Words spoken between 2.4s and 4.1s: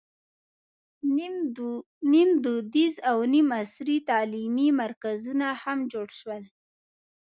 دودیز او نیم عصري